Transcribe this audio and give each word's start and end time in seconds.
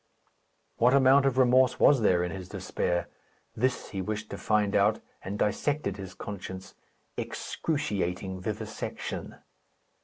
What 0.77 0.95
amount 0.95 1.27
of 1.27 1.37
remorse 1.37 1.79
was 1.79 2.01
there 2.01 2.23
in 2.23 2.31
his 2.31 2.49
despair? 2.49 3.07
This 3.55 3.89
he 3.89 4.01
wished 4.01 4.31
to 4.31 4.37
find 4.39 4.75
out, 4.75 4.99
and 5.23 5.37
dissected 5.37 5.97
his 5.97 6.15
conscience. 6.15 6.73
Excruciating 7.17 8.41
vivisection! 8.41 9.35